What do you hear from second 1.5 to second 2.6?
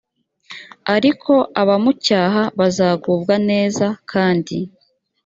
abamucyaha